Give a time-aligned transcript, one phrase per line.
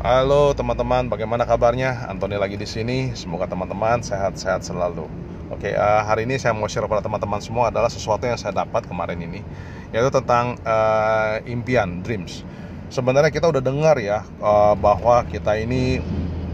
[0.00, 2.08] Halo teman-teman, bagaimana kabarnya?
[2.08, 3.12] Antoni lagi di sini.
[3.12, 5.04] Semoga teman-teman sehat-sehat selalu.
[5.52, 8.88] Oke, uh, hari ini saya mau share pada teman-teman semua adalah sesuatu yang saya dapat
[8.88, 9.44] kemarin ini,
[9.92, 12.48] yaitu tentang uh, impian, dreams.
[12.88, 16.00] Sebenarnya kita udah dengar ya uh, bahwa kita ini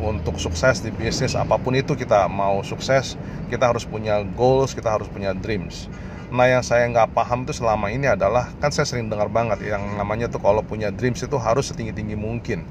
[0.03, 3.15] untuk sukses di bisnis apa pun itu kita mau sukses,
[3.47, 5.87] kita harus punya goals, kita harus punya dreams.
[6.35, 9.95] Nah yang saya nggak paham itu selama ini adalah kan saya sering dengar banget yang
[9.95, 12.67] namanya tuh kalau punya dreams itu harus setinggi tinggi mungkin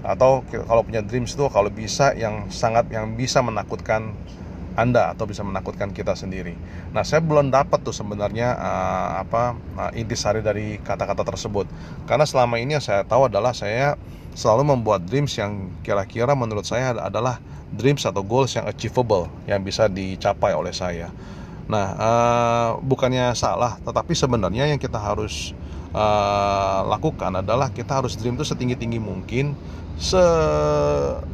[0.00, 4.16] atau kalau punya dreams itu kalau bisa yang sangat yang bisa menakutkan
[4.78, 6.54] anda atau bisa menakutkan kita sendiri.
[6.94, 11.66] Nah, saya belum dapat tuh sebenarnya uh, apa uh, intisari dari kata-kata tersebut.
[12.06, 13.98] Karena selama ini yang saya tahu adalah saya
[14.32, 17.42] selalu membuat dreams yang kira-kira menurut saya adalah
[17.74, 21.10] dreams atau goals yang achievable yang bisa dicapai oleh saya.
[21.70, 25.54] Nah, uh, bukannya salah, tetapi sebenarnya yang kita harus
[25.94, 29.54] uh, lakukan adalah kita harus dream itu setinggi tinggi mungkin,
[30.00, 30.22] se,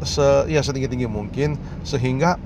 [0.02, 1.56] se ya setinggi tinggi mungkin
[1.87, 2.41] sehingga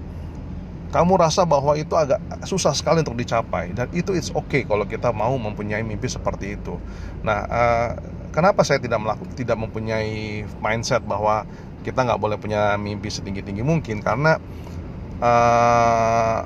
[0.91, 5.15] kamu rasa bahwa itu agak susah sekali untuk dicapai dan itu it's okay kalau kita
[5.15, 6.75] mau mempunyai mimpi seperti itu.
[7.23, 7.91] Nah, uh,
[8.35, 11.47] kenapa saya tidak melakukan tidak mempunyai mindset bahwa
[11.87, 14.37] kita nggak boleh punya mimpi setinggi tinggi mungkin karena
[15.23, 16.43] uh,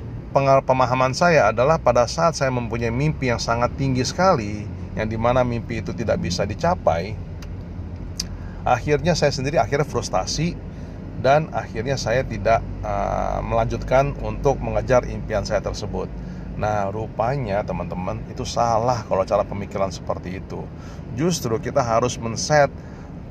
[0.63, 5.43] pemahaman saya adalah pada saat saya mempunyai mimpi yang sangat tinggi sekali yang di mana
[5.43, 7.15] mimpi itu tidak bisa dicapai
[8.65, 10.55] akhirnya saya sendiri akhirnya frustasi
[11.21, 16.11] dan akhirnya saya tidak uh, melanjutkan untuk mengejar impian saya tersebut
[16.55, 20.63] Nah rupanya teman-teman itu salah kalau cara pemikiran seperti itu
[21.19, 22.71] Justru kita harus men-set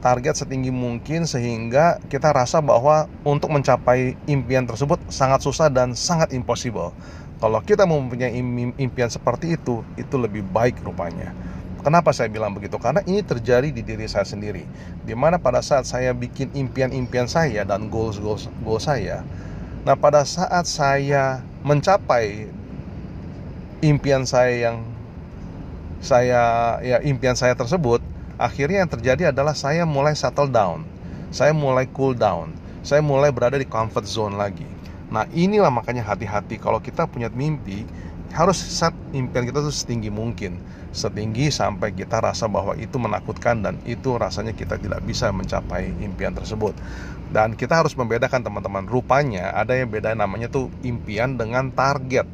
[0.05, 6.37] target setinggi mungkin sehingga kita rasa bahwa untuk mencapai impian tersebut sangat susah dan sangat
[6.37, 6.93] impossible.
[7.45, 8.33] Kalau kita mempunyai
[8.81, 11.28] impian seperti itu, itu lebih baik rupanya.
[11.84, 12.81] Kenapa saya bilang begitu?
[12.81, 14.64] Karena ini terjadi di diri saya sendiri.
[15.05, 19.20] Di mana pada saat saya bikin impian-impian saya dan goals-goals goals saya,
[19.84, 22.48] nah pada saat saya mencapai
[23.84, 24.81] impian saya yang
[26.00, 28.00] saya ya impian saya tersebut,
[28.41, 30.88] akhirnya yang terjadi adalah saya mulai settle down,
[31.28, 34.74] saya mulai cool down, saya mulai berada di comfort zone lagi.
[35.14, 36.58] Nah inilah makanya hati-hati.
[36.58, 37.86] Kalau kita punya mimpi
[38.34, 40.58] harus set impian kita tuh setinggi mungkin.
[40.91, 46.34] Setinggi sampai kita rasa bahwa itu menakutkan dan itu rasanya kita tidak bisa mencapai impian
[46.34, 46.75] tersebut.
[47.30, 48.91] Dan kita harus membedakan teman-teman.
[48.91, 52.26] Rupanya ada yang beda namanya tuh impian dengan target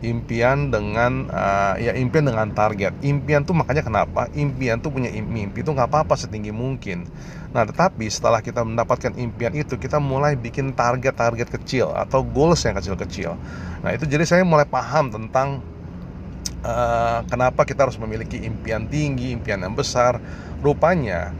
[0.00, 2.96] impian dengan uh, ya impian dengan target.
[3.04, 7.04] Impian tuh makanya kenapa impian tuh punya mimpi itu nggak apa-apa setinggi mungkin.
[7.52, 12.76] Nah tetapi setelah kita mendapatkan impian itu kita mulai bikin target-target kecil atau goals yang
[12.80, 13.36] kecil-kecil.
[13.84, 15.60] Nah itu jadi saya mulai paham tentang
[16.64, 20.16] uh, kenapa kita harus memiliki impian tinggi impian yang besar.
[20.64, 21.36] Rupanya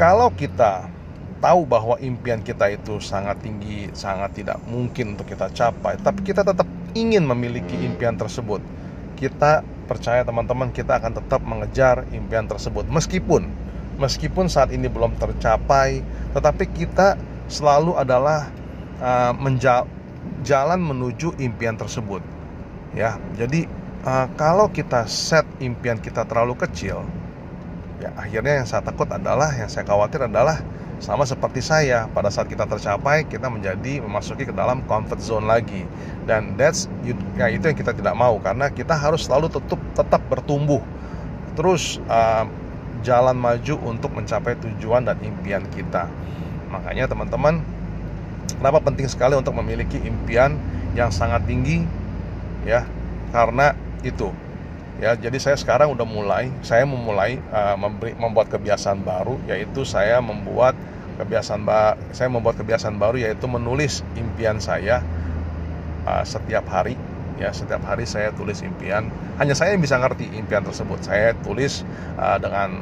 [0.00, 0.88] kalau kita
[1.42, 6.46] tahu bahwa impian kita itu sangat tinggi, sangat tidak mungkin untuk kita capai, tapi kita
[6.46, 8.60] tetap ingin memiliki impian tersebut,
[9.16, 13.44] kita percaya teman-teman kita akan tetap mengejar impian tersebut meskipun
[14.00, 16.00] meskipun saat ini belum tercapai,
[16.32, 17.14] tetapi kita
[17.46, 18.48] selalu adalah
[18.98, 19.32] uh,
[20.42, 22.24] jalan menuju impian tersebut.
[22.92, 23.68] Ya, jadi
[24.04, 27.04] uh, kalau kita set impian kita terlalu kecil,
[28.00, 30.60] ya akhirnya yang saya takut adalah yang saya khawatir adalah
[31.02, 35.82] sama seperti saya pada saat kita tercapai kita menjadi memasuki ke dalam comfort zone lagi.
[36.30, 36.86] Dan that's
[37.34, 40.78] ya itu yang kita tidak mau karena kita harus selalu tetap tetap bertumbuh.
[41.58, 42.46] Terus uh,
[43.02, 46.06] jalan maju untuk mencapai tujuan dan impian kita.
[46.70, 47.66] Makanya teman-teman
[48.62, 50.54] kenapa penting sekali untuk memiliki impian
[50.94, 51.82] yang sangat tinggi
[52.62, 52.86] ya?
[53.34, 53.74] Karena
[54.06, 54.30] itu
[55.00, 60.20] ya jadi saya sekarang udah mulai saya memulai uh, memberi, membuat kebiasaan baru yaitu saya
[60.20, 60.76] membuat
[61.16, 61.64] kebiasaan
[62.12, 65.00] saya membuat kebiasaan baru yaitu menulis impian saya
[66.04, 66.98] uh, setiap hari
[67.42, 69.10] ya setiap hari saya tulis impian.
[69.42, 71.02] Hanya saya yang bisa ngerti impian tersebut.
[71.02, 71.82] Saya tulis
[72.14, 72.78] uh, dengan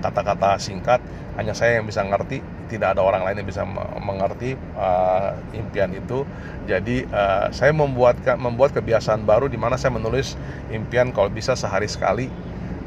[0.00, 1.04] kata-kata uh, singkat.
[1.36, 2.40] Hanya saya yang bisa ngerti.
[2.72, 3.66] Tidak ada orang lain yang bisa
[4.00, 6.24] mengerti uh, impian itu.
[6.64, 10.40] Jadi uh, saya membuat membuat kebiasaan baru di mana saya menulis
[10.72, 12.32] impian kalau bisa sehari sekali.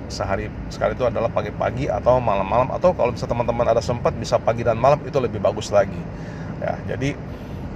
[0.09, 2.73] Sehari sekali itu adalah pagi-pagi atau malam-malam.
[2.73, 5.99] Atau kalau bisa teman-teman ada sempat bisa pagi dan malam itu lebih bagus lagi.
[6.57, 7.13] Ya jadi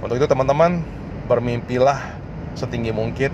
[0.02, 0.80] untuk itu teman-teman
[1.28, 2.18] bermimpilah
[2.54, 3.32] setinggi mungkin.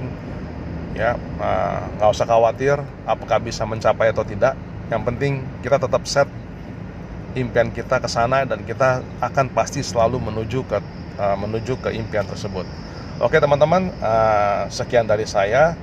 [0.94, 4.55] Ya eh, nggak uh, usah khawatir apakah bisa mencapai atau tidak.
[4.88, 5.32] Yang penting
[5.62, 6.28] kita tetap set
[7.34, 10.78] impian kita ke sana dan kita akan pasti selalu menuju ke
[11.19, 12.62] uh, menuju ke impian tersebut.
[13.19, 15.75] Oke teman-teman uh, sekian dari saya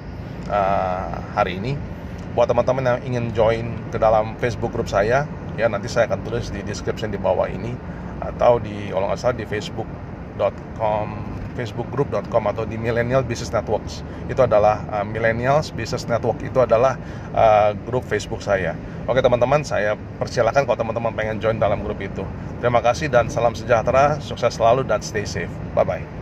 [0.48, 1.76] uh, hari ini.
[2.32, 5.28] Buat teman-teman yang ingin join ke dalam Facebook grup saya
[5.60, 7.76] ya nanti saya akan tulis di description di bawah ini
[8.22, 11.08] atau di kalau nggak salah di facebook.com
[11.54, 14.02] facebookgroup.com atau di Millennial Business Networks.
[14.32, 16.42] Itu adalah uh, Millennials Business Network.
[16.42, 16.96] Itu adalah
[17.36, 18.76] uh, grup Facebook saya.
[19.10, 22.24] Oke teman-teman saya persilakan kalau teman-teman pengen join dalam grup itu.
[22.62, 25.52] Terima kasih dan salam sejahtera sukses selalu dan stay safe.
[25.74, 26.21] Bye bye